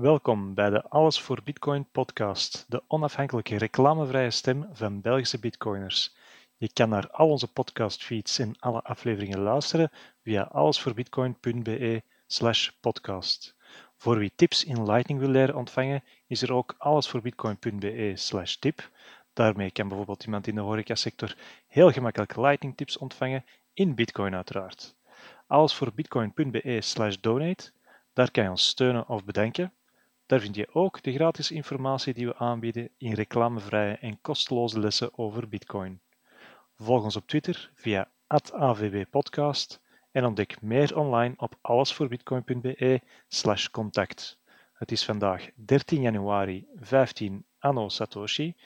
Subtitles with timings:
[0.00, 6.16] Welkom bij de Alles voor Bitcoin podcast, de onafhankelijke reclamevrije stem van Belgische Bitcoiners.
[6.56, 9.90] Je kan naar al onze podcastfeeds en alle afleveringen luisteren
[10.22, 13.56] via allesvoorbitcoin.be/slash podcast.
[13.96, 18.90] Voor wie tips in Lightning wil leren ontvangen, is er ook allesvoorbitcoin.be/slash tip.
[19.32, 21.36] Daarmee kan bijvoorbeeld iemand in de horecasector
[21.66, 23.44] heel gemakkelijk Lightning tips ontvangen,
[23.74, 24.94] in Bitcoin uiteraard.
[25.46, 27.70] Allesvoorbitcoin.be/slash donate,
[28.12, 29.72] daar kan je ons steunen of bedanken.
[30.28, 35.18] Daar vind je ook de gratis informatie die we aanbieden in reclamevrije en kosteloze lessen
[35.18, 36.00] over Bitcoin.
[36.76, 44.38] Volg ons op Twitter via @avbpodcast en ontdek meer online op allesvoorbitcoin.be/contact.
[44.72, 48.56] Het is vandaag 13 januari 15 anno Satoshi.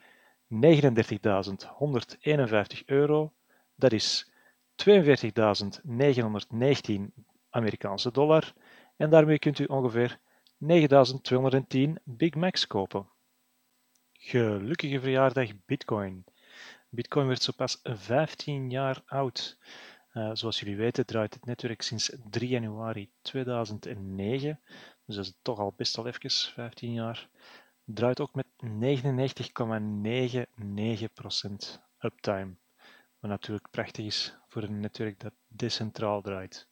[0.48, 3.32] 39.151 euro.
[3.74, 4.32] Dat is
[4.76, 4.82] 42.919
[7.50, 8.52] Amerikaanse dollar.
[8.96, 10.18] En daarmee kunt u ongeveer
[10.64, 10.68] 9.210
[12.04, 13.08] Big Macs kopen.
[14.12, 16.24] Gelukkige verjaardag Bitcoin.
[16.88, 19.58] Bitcoin werd zo pas 15 jaar oud.
[20.12, 24.60] Uh, zoals jullie weten draait het netwerk sinds 3 januari 2009.
[25.06, 27.28] Dus dat is toch al best al even, 15 jaar.
[27.84, 28.68] Draait ook met 99,99%
[31.98, 32.56] uptime.
[33.18, 36.66] Wat natuurlijk prachtig is voor een netwerk dat decentraal draait.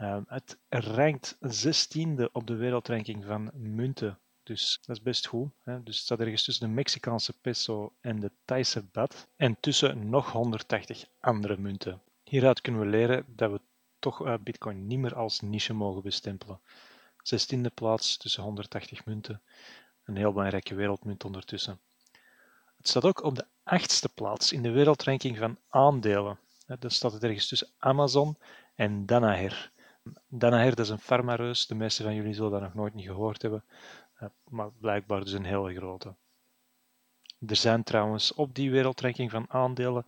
[0.00, 4.18] Uh, het rankt 16e op de wereldranking van munten.
[4.42, 5.50] Dus dat is best goed.
[5.62, 5.82] Hè?
[5.82, 9.28] Dus het staat ergens tussen de Mexicaanse peso en de Thaise baht.
[9.36, 12.00] En tussen nog 180 andere munten.
[12.24, 13.60] Hieruit kunnen we leren dat we
[13.98, 16.60] toch uh, Bitcoin niet meer als niche mogen bestempelen.
[17.34, 19.42] 16e plaats tussen 180 munten.
[20.04, 21.78] Een heel belangrijke wereldmunt ondertussen.
[22.76, 26.38] Het staat ook op de achtste plaats in de wereldranking van aandelen.
[26.76, 28.36] Dat staat het ergens tussen Amazon
[28.74, 29.70] en Danaher.
[30.28, 31.66] Danaher dat is een farmareus.
[31.66, 33.64] De meeste van jullie zullen dat nog nooit niet gehoord hebben.
[34.14, 36.14] Eh, maar blijkbaar dus een hele grote.
[37.46, 40.06] Er zijn trouwens op die wereldranking van aandelen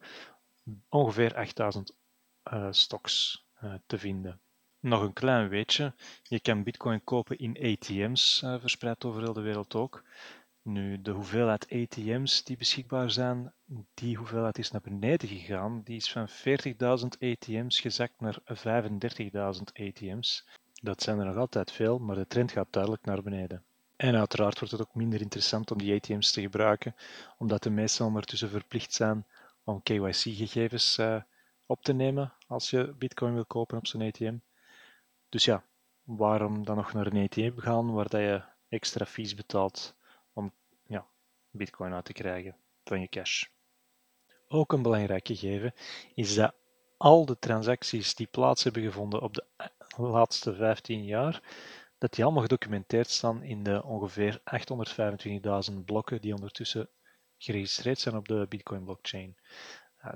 [0.89, 1.93] ongeveer 8000
[2.53, 4.41] uh, eh, stocks uh, te vinden.
[4.81, 9.41] Nog een klein weetje, je kan bitcoin kopen in ATM's, uh, verspreid over heel de
[9.41, 10.03] wereld ook.
[10.63, 13.53] Nu, de hoeveelheid ATM's die beschikbaar zijn,
[13.95, 15.83] die hoeveelheid is naar beneden gegaan.
[15.83, 16.35] Die is van 40.000
[17.19, 20.47] ATM's gezakt naar 35.000 ATM's.
[20.83, 23.65] Dat zijn er nog altijd veel, maar de trend gaat duidelijk naar beneden.
[23.97, 26.95] En uiteraard wordt het ook minder interessant om die ATM's te gebruiken,
[27.39, 29.27] omdat de meesten ondertussen verplicht zijn
[29.65, 31.23] om KYC-gegevens uh,
[31.67, 34.37] op te nemen als je Bitcoin wil kopen op zo'n ATM.
[35.29, 35.65] Dus ja,
[36.03, 39.97] waarom dan nog naar een ATM gaan waar dat je extra fees betaalt
[40.33, 40.53] om
[40.87, 41.07] ja,
[41.51, 43.45] Bitcoin uit te krijgen van je cash?
[44.53, 45.75] Ook een belangrijk gegeven
[46.15, 46.55] is dat
[46.97, 49.45] al de transacties die plaats hebben gevonden op de
[49.97, 51.43] laatste 15 jaar,
[51.99, 54.41] dat die allemaal gedocumenteerd staan in de ongeveer
[55.71, 56.89] 825.000 blokken die ondertussen
[57.39, 59.37] geregistreerd zijn op de Bitcoin blockchain.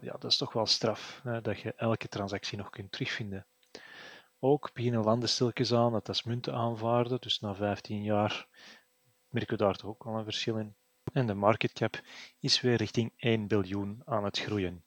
[0.01, 3.47] Ja, dat is toch wel straf, hè, dat je elke transactie nog kunt terugvinden.
[4.39, 8.49] Ook beginnen landen stilletjes aan dat als munten aanvaarden, dus na 15 jaar
[9.29, 10.75] merken we daar toch ook wel een verschil in.
[11.15, 12.01] En de market cap
[12.39, 14.85] is weer richting 1 biljoen aan het groeien.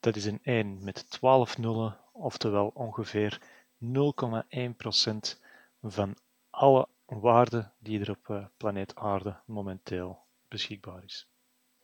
[0.00, 3.40] Dat is een 1 met 12 nullen, oftewel ongeveer
[3.80, 3.88] 0,1%
[5.82, 6.16] van
[6.50, 10.18] alle waarde die er op uh, planeet Aarde momenteel
[10.48, 11.28] beschikbaar is.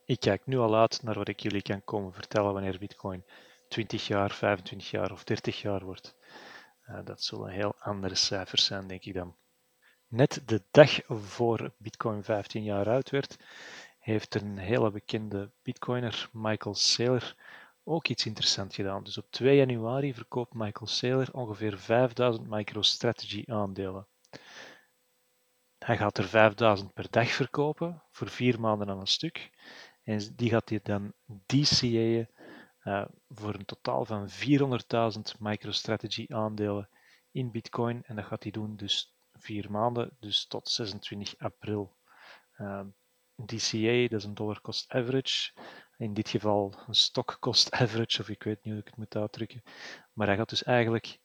[0.05, 3.25] Ik kijk nu al uit naar wat ik jullie kan komen vertellen wanneer Bitcoin
[3.69, 6.15] 20 jaar, 25 jaar of 30 jaar wordt.
[6.89, 9.37] Uh, dat zullen heel andere cijfers zijn, denk ik dan.
[10.11, 13.37] Net de dag voor Bitcoin 15 jaar oud werd,
[13.99, 17.35] heeft een hele bekende Bitcoiner, Michael Saylor,
[17.85, 19.05] ook iets interessants gedaan.
[19.05, 24.07] Dus op 2 januari verkoopt Michael Saylor ongeveer 5000 MicroStrategy aandelen.
[25.79, 29.51] Hij gaat er 5000 per dag verkopen, voor vier maanden aan een stuk.
[30.03, 31.13] En die gaat hij dan
[31.47, 32.29] DCA'en
[32.85, 36.89] uh, voor een totaal van 400.000 MicroStrategy aandelen
[37.31, 38.03] in Bitcoin.
[38.05, 41.97] En dat gaat hij doen dus vier maanden, dus tot 26 april.
[42.57, 42.81] Uh,
[43.47, 45.53] DCA, dat is een dollar cost average.
[45.97, 49.17] In dit geval een stock cost average, of ik weet niet hoe ik het moet
[49.17, 49.63] uitdrukken.
[50.13, 51.19] Maar hij gaat dus eigenlijk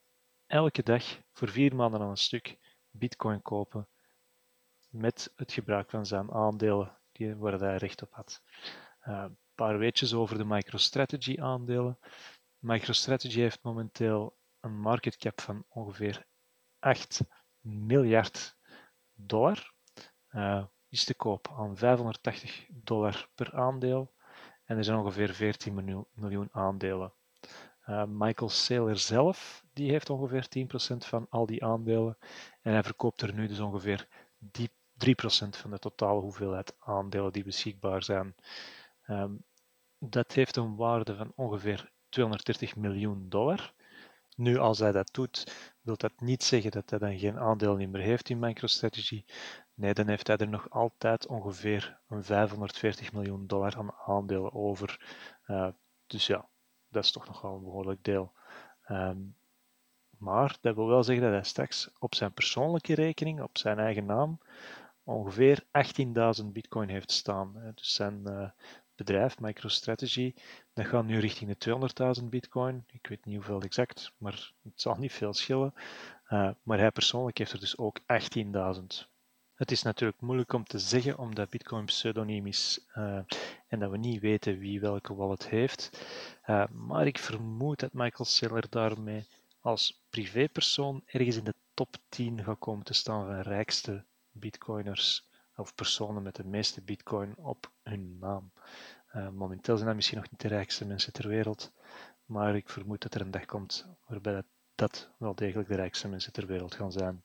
[0.48, 2.57] elke dag voor vier maanden aan een stuk
[2.89, 3.88] Bitcoin kopen
[4.89, 8.42] met het gebruik van zijn aandelen die, waar hij recht op had.
[9.07, 12.00] Uh, een paar weetjes over de MicroStrategy aandelen.
[12.57, 16.25] MicroStrategy heeft momenteel een market cap van ongeveer
[16.80, 17.21] 8
[17.63, 18.57] miljard
[19.13, 19.74] dollar.
[20.31, 24.13] Uh, is te koop aan 580 dollar per aandeel.
[24.65, 27.13] En er zijn ongeveer 14 miljoen, aandelen.
[27.89, 32.18] Uh, Michael Saylor zelf, die heeft ongeveer 10% van al die aandelen.
[32.62, 34.07] En hij verkoopt er nu dus ongeveer
[34.38, 34.74] die 3%
[35.50, 38.36] van de totale hoeveelheid aandelen die beschikbaar zijn.
[39.07, 39.45] Um,
[40.00, 43.74] dat heeft een waarde van ongeveer 230 miljoen dollar.
[44.35, 48.01] Nu, als hij dat doet, wil dat niet zeggen dat hij dan geen aandeel meer
[48.01, 49.24] heeft in MicroStrategy.
[49.74, 55.18] Nee, dan heeft hij er nog altijd ongeveer een 540 miljoen dollar aan aandelen over.
[55.47, 55.68] Uh,
[56.07, 56.47] dus ja,
[56.89, 58.33] dat is toch nog wel een behoorlijk deel.
[58.89, 59.35] Um,
[60.18, 64.06] maar dat wil wel zeggen dat hij straks op zijn persoonlijke rekening, op zijn eigen
[64.06, 64.39] naam,
[65.03, 65.63] ongeveer
[66.41, 67.71] 18.000 bitcoin heeft staan.
[67.75, 68.50] Dus zijn uh,
[68.95, 70.33] bedrijf, MicroStrategy,
[70.73, 72.83] dat gaat nu richting de 200.000 bitcoin.
[72.91, 75.73] Ik weet niet hoeveel exact, maar het zal niet veel schillen.
[76.29, 79.11] Uh, maar hij persoonlijk heeft er dus ook 18.000.
[79.55, 83.19] Het is natuurlijk moeilijk om te zeggen omdat Bitcoin pseudoniem is uh,
[83.67, 85.89] en dat we niet weten wie welke wallet heeft.
[86.47, 89.27] Uh, maar ik vermoed dat Michael Saylor daarmee
[89.61, 95.75] als privépersoon ergens in de top 10 gaat komen te staan van rijkste bitcoiners of
[95.75, 98.51] personen met de meeste bitcoin op hun naam.
[99.15, 101.71] Uh, momenteel zijn dat misschien nog niet de rijkste mensen ter wereld,
[102.25, 104.44] maar ik vermoed dat er een dag komt waarbij
[104.75, 107.23] dat, wel degelijk de rijkste mensen ter wereld gaan zijn.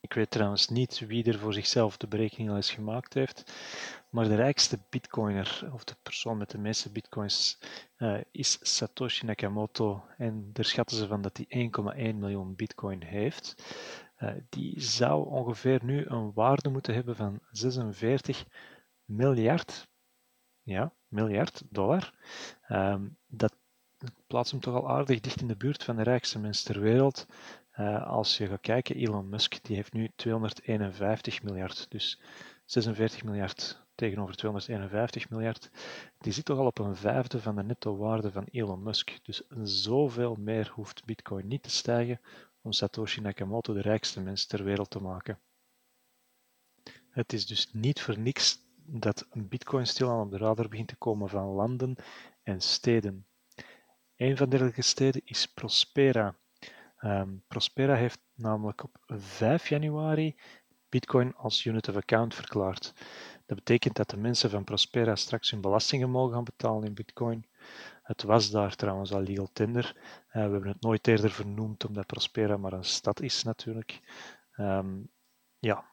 [0.00, 3.52] Ik weet trouwens niet wie er voor zichzelf de berekening al eens gemaakt heeft,
[4.10, 7.58] maar de rijkste bitcoiner, of de persoon met de meeste bitcoins,
[7.98, 10.04] uh, is Satoshi Nakamoto.
[10.16, 11.70] En daar schatten ze van dat hij
[12.12, 13.54] 1,1 miljoen bitcoin heeft.
[14.18, 18.44] Uh, die zou ongeveer nu een waarde moeten hebben van 46
[19.04, 19.88] miljard,
[20.62, 22.14] ja, miljard dollar.
[22.68, 23.54] Um, dat
[24.26, 27.26] plaatst hem toch al aardig dicht in de buurt van de rijkste mensen ter wereld.
[27.78, 32.20] Uh, als je gaat kijken, Elon Musk die heeft nu 251 miljard, dus
[32.64, 35.70] 46 miljard tegenover 251 miljard.
[36.18, 39.18] Die zit toch al op een vijfde van de netto-waarde van Elon Musk.
[39.22, 42.20] Dus zoveel meer hoeft Bitcoin niet te stijgen
[42.66, 45.38] om Satoshi Nakamoto de rijkste mens ter wereld te maken.
[47.10, 50.96] Het is dus niet voor niks dat een Bitcoin stilaan op de radar begint te
[50.96, 51.96] komen van landen
[52.42, 53.26] en steden.
[54.16, 56.36] Een van dergelijke steden is Prospera.
[57.00, 60.36] Um, Prospera heeft namelijk op 5 januari
[60.88, 62.92] Bitcoin als unit of account verklaard.
[63.46, 67.46] Dat betekent dat de mensen van Prospera straks hun belastingen mogen gaan betalen in Bitcoin.
[68.02, 69.94] Het was daar trouwens al legal tender.
[69.96, 74.00] Uh, we hebben het nooit eerder vernoemd omdat Prospera maar een stad is natuurlijk.
[74.56, 75.10] Um,
[75.58, 75.84] ja,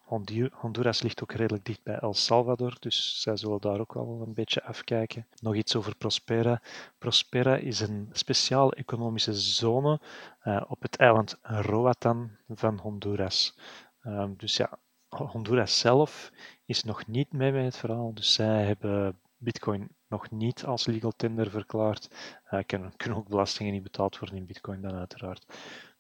[0.54, 4.34] Honduras ligt ook redelijk dicht bij El Salvador, dus zij zullen daar ook wel een
[4.34, 5.28] beetje afkijken.
[5.42, 6.62] Nog iets over Prospera.
[6.98, 10.02] Prospera is een speciale economische zone
[10.44, 13.58] uh, op het eiland Roatan van Honduras.
[14.04, 14.78] Um, dus ja,
[15.08, 16.32] Honduras zelf
[16.66, 21.14] is nog niet mee met het verhaal, dus zij hebben Bitcoin nog niet als legal
[21.16, 22.08] tender verklaard.
[22.52, 25.46] Uh, kunnen, kunnen ook belastingen niet betaald worden in Bitcoin dan uiteraard.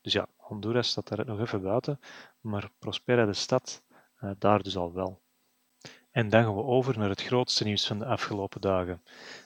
[0.02, 2.00] Dus ja, Honduras staat daar nog even buiten,
[2.42, 3.84] maar Prospera, de stad,
[4.22, 5.22] uh, daar dus al wel.
[6.12, 9.04] En dan gaan we over naar het grootste nieuws van de afgelopen dagen: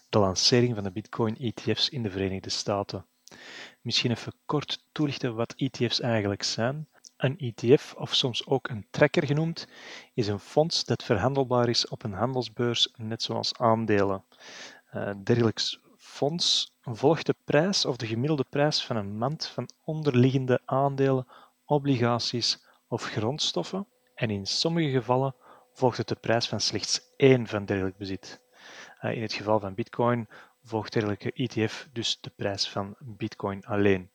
[0.10, 3.06] de lancering van de Bitcoin-ETF's in de Verenigde Staten.
[3.82, 6.88] Misschien even kort toelichten wat ETF's eigenlijk zijn.
[7.18, 9.68] Een ETF, of soms ook een tracker genoemd,
[10.14, 14.24] is een fonds dat verhandelbaar is op een handelsbeurs, net zoals aandelen.
[14.94, 20.62] Uh, dergelijks fonds volgt de prijs of de gemiddelde prijs van een mand van onderliggende
[20.65, 21.27] aandelen,
[21.65, 25.36] obligaties of grondstoffen en in sommige gevallen
[25.74, 28.41] volgt het de prijs van slechts één van dergelijk bezit.
[29.01, 30.27] Uh, in het geval van Bitcoin
[30.63, 34.12] volgt dergelijke ETF dus de prijs van Bitcoin alleen.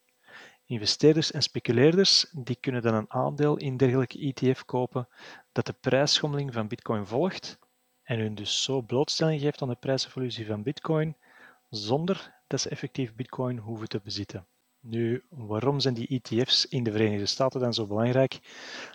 [0.72, 5.08] Investeerders en speculeerders die kunnen dan een aandeel in dergelijke ETF kopen
[5.52, 7.58] dat de prijsschommeling van Bitcoin volgt
[8.02, 11.16] en hun dus zo blootstelling geeft aan de prijsevolutie van Bitcoin
[11.68, 14.46] zonder dat ze effectief Bitcoin hoeven te bezitten.
[14.80, 18.40] Nu, waarom zijn die ETF's in de Verenigde Staten dan zo belangrijk?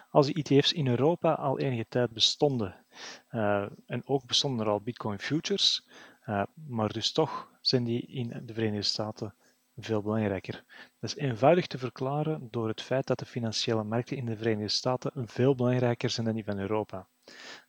[0.09, 2.85] Als die ETF's in Europa al enige tijd bestonden,
[3.31, 5.87] uh, en ook bestonden er al Bitcoin futures,
[6.25, 9.35] uh, maar dus toch zijn die in de Verenigde Staten
[9.77, 10.63] veel belangrijker.
[10.99, 14.67] Dat is eenvoudig te verklaren door het feit dat de financiële markten in de Verenigde
[14.67, 17.07] Staten veel belangrijker zijn dan die van Europa.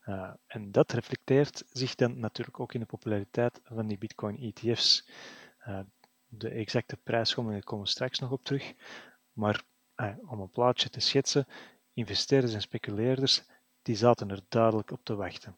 [0.07, 5.09] Uh, en dat reflecteert zich dan natuurlijk ook in de populariteit van die Bitcoin-ETF's.
[5.67, 5.81] Uh,
[6.27, 8.75] de exacte prijsschommelingen komen straks nog op terug,
[9.33, 9.63] maar
[9.97, 11.47] uh, om een plaatje te schetsen,
[11.93, 13.43] investeerders en speculeerders
[13.83, 15.57] die zaten er duidelijk op te wachten.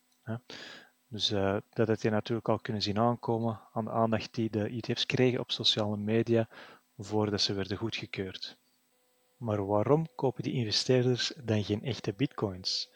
[1.10, 4.68] Dus uh, dat had je natuurlijk al kunnen zien aankomen aan de aandacht die de
[4.68, 6.48] ETF's kregen op sociale media
[6.98, 8.58] voordat ze werden goedgekeurd.
[9.36, 12.90] Maar waarom kopen die investeerders dan geen echte bitcoins?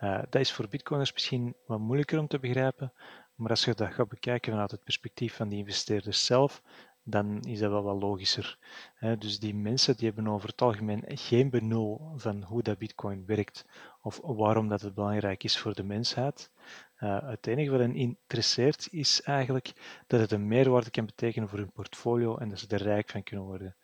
[0.00, 2.92] Uh, dat is voor bitcoiners misschien wat moeilijker om te begrijpen,
[3.34, 6.62] maar als je dat gaat bekijken vanuit het perspectief van die investeerders zelf,
[7.02, 8.58] dan is dat wel wat logischer.
[9.18, 13.64] Dus die mensen die hebben over het algemeen geen benul van hoe dat Bitcoin werkt
[14.02, 16.50] of waarom dat het belangrijk is voor de mensheid.
[17.00, 19.72] Uh, het enige wat hen interesseert is eigenlijk
[20.06, 23.22] dat het een meerwaarde kan betekenen voor hun portfolio en dat ze er rijk van
[23.22, 23.76] kunnen worden.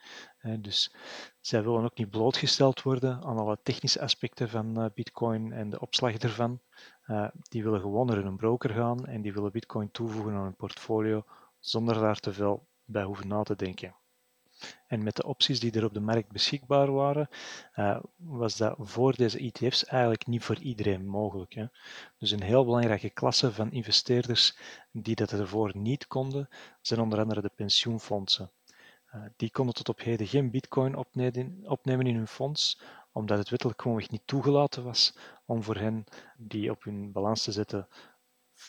[0.42, 0.94] Uh, dus
[1.40, 5.80] zij willen ook niet blootgesteld worden aan alle technische aspecten van uh, Bitcoin en de
[5.80, 6.60] opslag ervan.
[7.42, 11.24] die willen gewoon naar een broker gaan en die willen Bitcoin toevoegen aan hun portfolio
[11.58, 13.94] zonder daar te veel bij hoeven na te denken.
[14.86, 17.28] En met de opties die er op de markt beschikbaar waren,
[17.76, 21.54] uh, was dat voor deze ETF's eigenlijk niet voor iedereen mogelijk.
[21.54, 21.66] Hè.
[22.18, 24.56] Dus een heel belangrijke klasse van investeerders
[24.92, 26.48] die dat ervoor niet konden,
[26.80, 28.50] zijn onder andere de pensioenfondsen.
[29.14, 30.96] Uh, die konden tot op heden geen bitcoin
[31.66, 32.80] opnemen in hun fonds,
[33.12, 36.04] omdat het wettelijk gewoonweg niet toegelaten was om voor hen
[36.36, 37.88] die op hun balans te zetten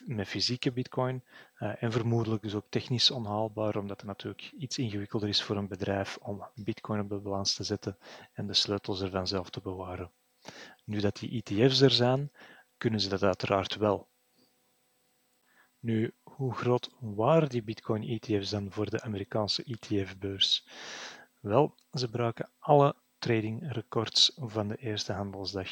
[0.06, 1.24] met fysieke bitcoin
[1.60, 5.68] uh, en vermoedelijk dus ook technisch onhaalbaar, omdat het natuurlijk iets ingewikkelder is voor een
[5.68, 7.98] bedrijf om bitcoin op de balans te zetten
[8.34, 10.12] en de sleutels ervan zelf te bewaren.
[10.84, 12.32] Nu dat die ETF's er zijn,
[12.78, 14.08] kunnen ze dat uiteraard wel.
[15.80, 20.68] Nu, hoe groot waren die Bitcoin-ETF's dan voor de Amerikaanse ETF-beurs?
[21.40, 25.70] Wel, ze gebruiken alle trading records van de eerste handelsdag.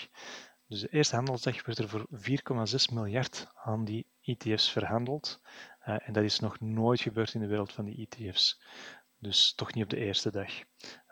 [0.73, 5.41] Dus de eerste handelsdag werd er voor 4,6 miljard aan die ETF's verhandeld.
[5.87, 8.61] Uh, en dat is nog nooit gebeurd in de wereld van die ETF's.
[9.19, 10.51] Dus toch niet op de eerste dag.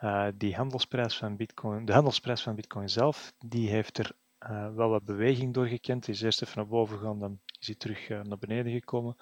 [0.01, 4.89] Uh, die handelsprijs van Bitcoin, de handelsprijs van Bitcoin zelf, die heeft er uh, wel
[4.89, 6.06] wat beweging door gekend.
[6.06, 9.18] Die is eerst even naar boven gegaan, dan is hij terug naar beneden gekomen.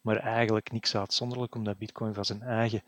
[0.00, 2.82] Maar eigenlijk niks uitzonderlijk, omdat Bitcoin van zijn eigen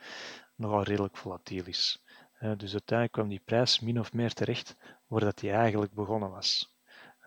[0.55, 2.02] nogal redelijk volatiel is.
[2.38, 4.76] dus uiteindelijk kwam die prijs min of meer terecht
[5.07, 6.76] waar dat hij eigenlijk begonnen was.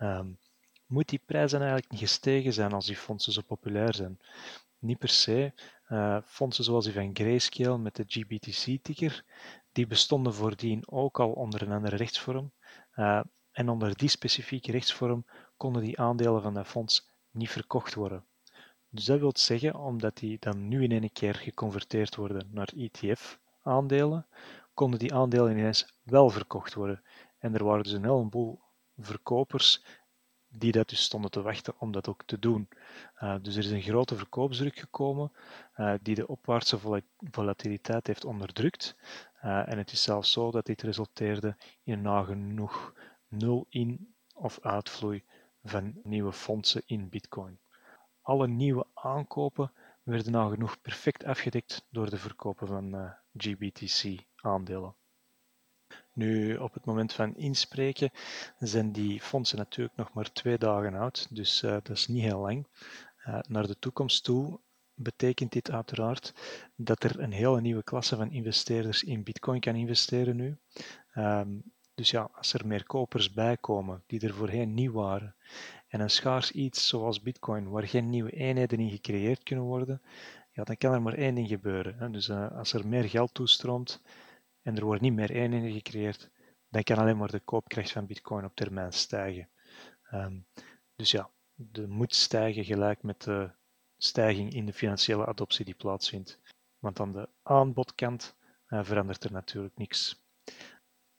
[0.02, 0.38] Um,
[0.86, 4.20] moet die prijs dan eigenlijk niet gestegen zijn als die fondsen zo populair zijn?
[4.80, 5.54] Niet per se.
[5.90, 9.24] Uh, fondsen zoals die van Grayscale met de GBTC-ticker,
[9.72, 12.52] die bestonden voordien ook al onder een andere rechtsvorm.
[12.96, 15.26] Uh, en onder die specifieke rechtsvorm
[15.58, 18.26] konden die aandelen van dat fonds niet verkocht worden.
[18.90, 24.26] Dus dat wil zeggen, omdat die dan nu in één keer geconverteerd worden naar ETF-aandelen,
[24.74, 27.04] konden die aandelen ineens wel verkocht worden.
[27.40, 28.60] En er waren dus een heleboel
[28.98, 29.84] verkopers
[30.52, 32.70] die dat dus stonden te wachten om dat ook te doen.
[33.22, 35.32] Uh, dus er is een grote verkoopsdruk gekomen
[35.78, 36.80] uh, die de opwaartse
[37.32, 38.96] volatiliteit heeft onderdrukt.
[39.44, 42.94] Uh, en het is zelfs zo dat dit resulteerde in nagenoeg
[43.28, 45.24] nul in- of uitvloei
[45.64, 47.60] van nieuwe fondsen in Bitcoin.
[48.22, 49.72] Alle nieuwe aankopen
[50.04, 54.96] werden nagenoeg perfect afgedekt door de verkopen van GBTC-aandelen.
[56.14, 58.12] Nu, op het moment van inspreken
[58.60, 62.40] zijn die fondsen natuurlijk nog maar twee dagen oud, dus uh, dat is niet heel
[62.40, 62.68] lang.
[63.28, 64.60] Uh, naar de toekomst toe
[64.94, 66.34] betekent dit uiteraard
[66.76, 70.58] dat er een hele nieuwe klasse van investeerders in Bitcoin kan investeren nu.
[71.16, 71.64] Um,
[71.96, 75.36] dus ja, als er meer kopers bijkomen die er voorheen niet waren,
[75.88, 80.02] en een schaars iets zoals Bitcoin, waar geen nieuwe eenheden in gecreëerd kunnen worden,
[80.52, 81.96] ja, dan kan er maar één ding gebeuren.
[81.98, 82.10] Hè.
[82.10, 84.02] Dus uh, als er meer geld toestroomt,
[84.62, 86.30] en er wordt niet meer eenheden gecreëerd,
[86.70, 89.50] dan kan alleen maar de koopkracht van Bitcoin op termijn stijgen.
[90.14, 90.46] Um,
[90.96, 93.50] dus ja, de moet stijgen gelijk met de
[93.98, 96.40] stijging in de financiële adoptie die plaatsvindt.
[96.80, 98.36] Want aan de aanbodkant
[98.68, 100.22] uh, verandert er natuurlijk niks.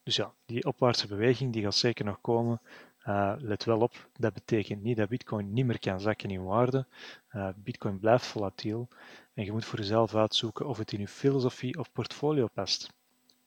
[0.02, 2.61] Dus ja, die opwaartse beweging die gaat zeker nog komen.
[3.06, 6.87] Uh, let wel op, dat betekent niet dat Bitcoin niet meer kan zakken in waarde.
[7.32, 8.88] Uh, Bitcoin blijft volatiel
[9.34, 12.92] en je moet voor jezelf uitzoeken of het in je filosofie of portfolio past.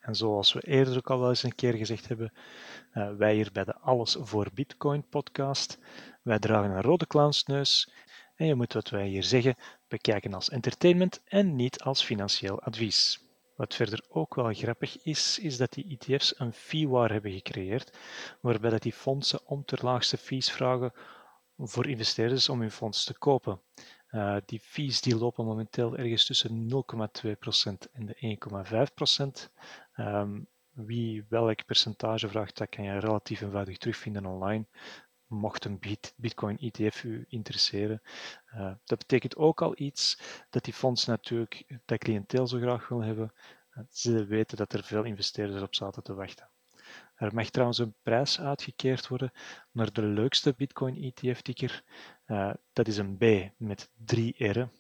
[0.06, 2.34] En zoals we eerder ook al wel eens een keer gezegd hebben,
[2.94, 5.80] uh, wij hier bij de Alles voor Bitcoin podcast,
[6.22, 7.92] wij dragen een rode clownsneus
[8.36, 9.56] en je moet wat wij hier zeggen
[9.88, 13.24] bekijken als entertainment en niet als financieel advies.
[13.56, 17.98] Wat verder ook wel grappig is, is dat die ETF's een fee-war hebben gecreëerd,
[18.42, 20.94] waarbij dat die fondsen om ter laagste fees vragen
[21.58, 23.62] voor investeerders om hun fonds te kopen.
[24.16, 28.38] Uh, die fees die lopen momenteel ergens tussen 0,2% en de
[29.48, 29.50] 1,5%.
[29.98, 34.66] Um, wie welk percentage vraagt, dat kan je relatief eenvoudig terugvinden online.
[35.28, 35.80] Mocht een
[36.16, 38.02] Bitcoin ETF u interesseren.
[38.54, 40.20] Uh, dat betekent ook al iets
[40.50, 43.34] dat die fondsen natuurlijk dat cliënteel zo graag willen hebben.
[43.74, 46.50] Uh, ze weten dat er veel investeerders op zaten te wachten.
[47.16, 49.32] Er mag trouwens een prijs uitgekeerd worden
[49.72, 51.84] naar de leukste Bitcoin ETF-ticker.
[52.28, 54.72] Uh, dat is een B met drie R'en.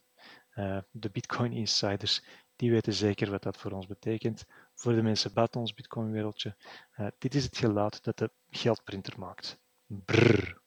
[0.55, 2.23] Uh, de Bitcoin Insiders
[2.55, 4.45] die weten zeker wat dat voor ons betekent.
[4.73, 6.55] Voor de mensen buiten ons Bitcoin-wereldje.
[6.97, 9.59] Uh, dit is het geluid dat de geldprinter maakt.
[9.85, 10.63] Brrr.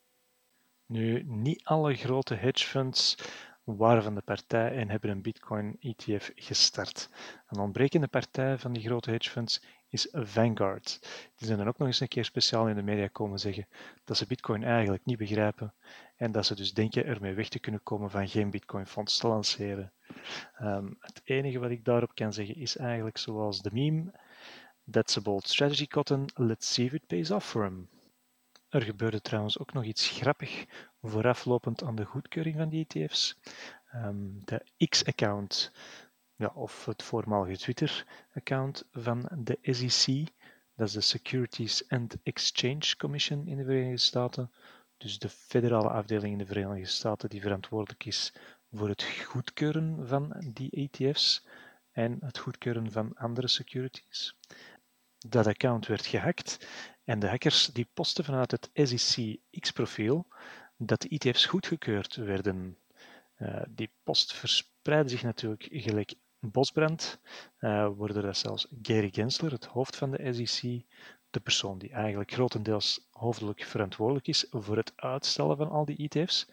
[0.86, 3.16] Nu, niet alle grote hedge funds
[3.64, 7.10] waren van de partij en hebben een Bitcoin-ETF gestart.
[7.46, 10.98] Een ontbrekende partij van die grote hedge funds is Vanguard.
[11.36, 13.68] Die zijn dan ook nog eens een keer speciaal in de media komen zeggen
[14.04, 15.74] dat ze Bitcoin eigenlijk niet begrijpen
[16.16, 19.92] en dat ze dus denken ermee weg te kunnen komen van geen Bitcoin-fonds te lanceren.
[20.60, 24.12] Um, het enige wat ik daarop kan zeggen is eigenlijk zoals de meme:
[24.90, 26.28] That's a bold strategy, Cotton.
[26.34, 27.88] Let's see if it pays off for him.
[28.68, 30.66] Er gebeurde trouwens ook nog iets grappig
[31.02, 33.38] vooraflopend aan de goedkeuring van die ETF's.
[33.94, 35.72] Um, de X-account,
[36.38, 40.26] ja, of het voormalige Twitter-account van de SEC,
[40.76, 44.52] dat is de Securities and Exchange Commission in de Verenigde Staten,
[44.96, 48.32] dus de federale afdeling in de Verenigde Staten die verantwoordelijk is
[48.72, 51.46] voor het goedkeuren van die ETF's
[51.92, 54.36] en het goedkeuren van andere securities.
[55.18, 56.66] Dat account werd gehackt
[57.04, 60.26] en de hackers die posten vanuit het SEC X-profiel
[60.76, 62.78] dat de ETF's goedgekeurd werden.
[63.38, 67.20] Uh, die post verspreidde zich natuurlijk gelijk bosbrand,
[67.60, 70.84] uh, worden dat zelfs Gary Gensler, het hoofd van de SEC,
[71.30, 76.48] de persoon die eigenlijk grotendeels hoofdelijk verantwoordelijk is voor het uitstellen van al die ETF's,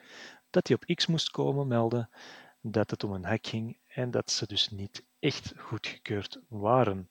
[0.50, 2.10] dat hij op X moest komen melden
[2.62, 7.10] dat het om een hack ging en dat ze dus niet echt goedgekeurd waren.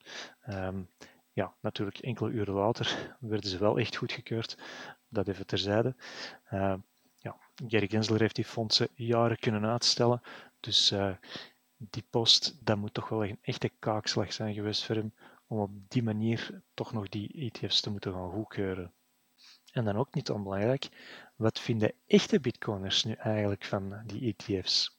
[0.49, 0.91] Um,
[1.33, 4.59] ja, natuurlijk enkele uren later werden ze wel echt goedgekeurd.
[5.09, 5.95] Dat even terzijde.
[6.53, 6.75] Uh,
[7.17, 7.37] ja,
[7.69, 10.23] Gary Gensler heeft die fondsen jaren kunnen uitstellen.
[10.61, 11.15] Dus uh,
[11.77, 15.15] die post, dat moet toch wel een echte kaakslag zijn geweest voor hem
[15.47, 18.93] om op die manier toch nog die ETF's te moeten gaan goedkeuren.
[19.73, 20.89] En dan ook niet onbelangrijk,
[21.37, 24.97] wat vinden echte bitcoiners nu eigenlijk van die ETF's?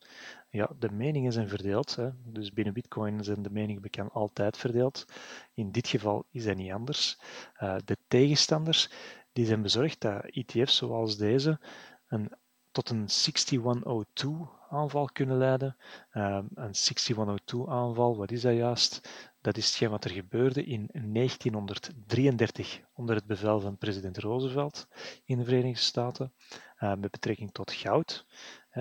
[0.50, 1.96] Ja, de meningen zijn verdeeld.
[1.96, 2.10] Hè.
[2.24, 5.05] Dus binnen Bitcoin zijn de meningen bekend altijd verdeeld.
[5.53, 7.20] In dit geval is dat niet anders.
[7.60, 8.89] Uh, de tegenstanders
[9.34, 11.60] die zijn bezorgd dat ETF's zoals deze
[12.08, 12.32] een,
[12.72, 15.76] tot een 6102 aanval kunnen leiden.
[16.14, 19.10] Uh, een 6102 aanval, wat is dat juist?
[19.42, 24.88] Dat is hetgeen wat er gebeurde in 1933 onder het bevel van president Roosevelt
[25.25, 26.34] in de Verenigde Staten
[26.80, 28.25] uh, met betrekking tot goud.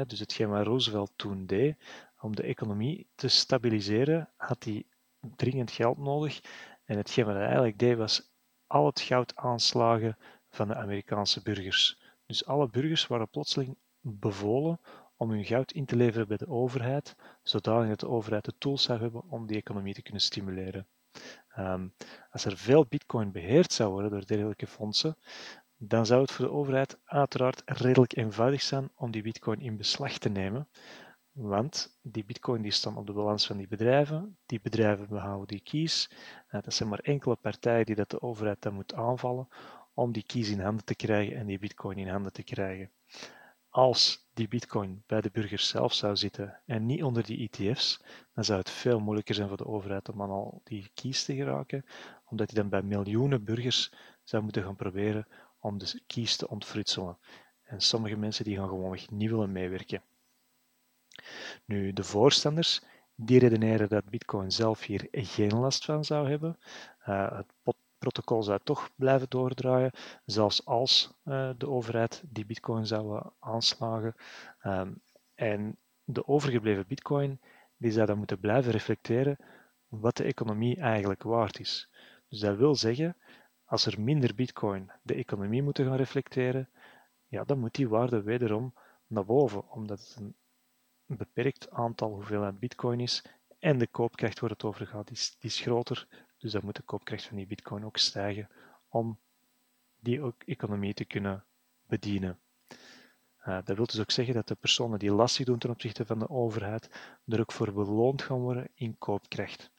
[0.07, 1.77] Dus hetgeen wat Roosevelt toen deed,
[2.21, 4.85] om de economie te stabiliseren, had hij
[5.37, 6.41] dringend geld nodig.
[6.85, 8.33] En hetgeen wat hij eigenlijk deed, was
[8.67, 10.17] al het goud aanslagen
[10.51, 12.01] van de Amerikaanse burgers.
[12.27, 14.81] Dus alle burgers waren plotseling bevolen
[15.25, 19.01] om hun goud in te leveren bij de overheid, zodat de overheid de tools zou
[19.01, 20.87] hebben om die economie te kunnen stimuleren.
[21.59, 21.95] Um,
[22.31, 25.17] als er veel bitcoin beheerd zou worden door dergelijke fondsen,
[25.77, 30.19] dan zou het voor de overheid uiteraard redelijk eenvoudig zijn om die bitcoin in beslag
[30.19, 30.69] te nemen.
[31.33, 35.63] Want die bitcoin die staan op de balans van die bedrijven, die bedrijven behouden die
[35.63, 36.11] keys.
[36.49, 39.49] Eh, dat zijn maar enkele partijen die dat de overheid dan moet aanvallen
[39.95, 42.91] om die keys in handen te krijgen en die bitcoin in handen te krijgen.
[43.75, 48.01] Als die bitcoin bij de burgers zelf zou zitten en niet onder die ETF's,
[48.35, 51.35] dan zou het veel moeilijker zijn voor de overheid om aan al die keys te
[51.35, 51.85] geraken,
[52.25, 55.27] omdat die dan bij miljoenen burgers zou moeten gaan proberen
[55.59, 57.19] om de kies te ontfrutselen.
[57.65, 60.03] En sommige mensen die gaan gewoonweg niet willen meewerken.
[61.65, 62.83] Nu, de voorstanders
[63.15, 66.59] die redeneren dat Bitcoin zelf hier geen last van zou hebben.
[67.07, 67.53] Uh, het
[68.05, 69.91] protocol zou toch blijven doordraaien,
[70.25, 74.15] zelfs als uh, de overheid die Bitcoin zou aanslagen.
[74.63, 75.03] Um,
[75.35, 77.41] en de overgebleven Bitcoin
[77.77, 79.37] die zou dan moeten blijven reflecteren
[79.89, 81.89] wat de economie eigenlijk waard is.
[82.29, 83.17] Dus dat wil zeggen
[83.65, 86.69] als er minder bitcoin de economie moeten gaan reflecteren,
[87.27, 88.75] ja, dan moet die waarde wederom
[89.07, 90.37] naar boven, omdat het een
[91.17, 93.25] beperkt aantal hoeveelheid bitcoin is
[93.59, 96.24] en de koopkracht waar het over gaat, is, is groter.
[96.45, 98.49] Dus dan moet de koopkracht van die bitcoin ook stijgen
[98.89, 99.19] om
[100.01, 101.45] die ook economie te kunnen
[101.87, 102.39] bedienen.
[103.47, 106.19] Uh, dat wil dus ook zeggen dat de personen die lastig doen ten opzichte van
[106.19, 106.91] de overheid
[107.27, 109.71] er ook voor beloond gaan worden in koopkracht.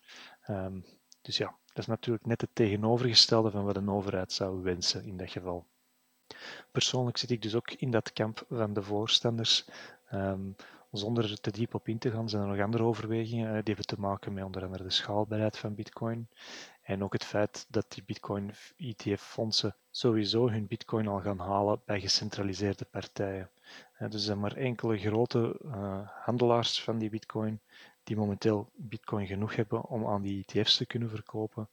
[0.47, 0.85] Um,
[1.21, 5.17] dus ja, dat is natuurlijk net het tegenovergestelde van wat een overheid zou wensen in
[5.17, 5.65] dat geval.
[6.71, 9.65] Persoonlijk zit ik dus ook in dat kamp van de voorstanders.
[10.13, 10.55] Um,
[10.97, 13.53] zonder er te diep op in te gaan, zijn er nog andere overwegingen.
[13.53, 16.27] Die hebben te maken met onder andere de schaalbaarheid van Bitcoin.
[16.81, 22.85] En ook het feit dat die Bitcoin-ETF-fondsen sowieso hun Bitcoin al gaan halen bij gecentraliseerde
[22.85, 23.49] partijen.
[23.97, 27.59] Dus er zijn maar enkele grote uh, handelaars van die Bitcoin
[28.03, 31.69] die momenteel Bitcoin genoeg hebben om aan die ETF's te kunnen verkopen.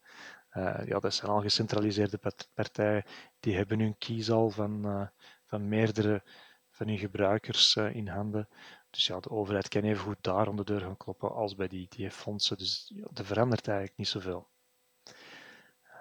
[0.53, 2.19] Uh, ja, dat zijn al gecentraliseerde
[2.53, 3.03] partijen,
[3.39, 5.07] die hebben hun keys al van, uh,
[5.45, 6.23] van meerdere
[6.69, 8.47] van hun gebruikers in handen.
[8.93, 11.67] Dus ja, de overheid kan even goed daar om de deur gaan kloppen als bij
[11.67, 12.57] die ETF-fondsen.
[12.57, 14.47] Dus ja, er verandert eigenlijk niet zoveel.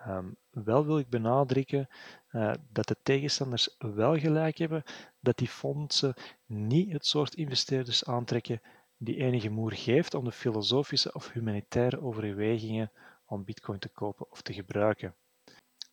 [0.09, 1.89] Um, wel wil ik benadrukken
[2.33, 4.83] uh, dat de tegenstanders wel gelijk hebben
[5.21, 6.15] dat die fondsen
[6.47, 8.63] niet het soort investeerders aantrekken
[8.97, 12.91] die enige moer geeft om de filosofische of humanitaire overwegingen
[13.27, 15.15] om bitcoin te kopen of te gebruiken.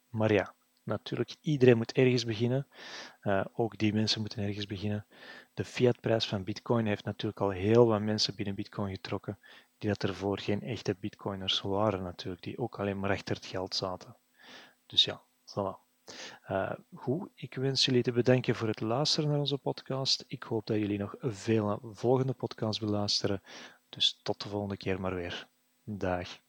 [0.09, 2.67] Maar ja, natuurlijk, iedereen moet ergens beginnen.
[3.23, 5.05] Uh, ook die mensen moeten ergens beginnen.
[5.59, 9.39] De fiatprijs van bitcoin heeft natuurlijk al heel wat mensen binnen bitcoin getrokken,
[9.77, 13.75] die dat ervoor geen echte bitcoiners waren natuurlijk, die ook alleen maar achter het geld
[13.75, 14.15] zaten.
[14.85, 15.77] Dus ja, voilà.
[16.49, 20.23] Uh, goed, ik wens jullie te bedanken voor het luisteren naar onze podcast.
[20.27, 23.41] Ik hoop dat jullie nog veel volgende podcasts beluisteren.
[23.89, 25.47] Dus tot de volgende keer maar weer.
[25.83, 26.39] Dag.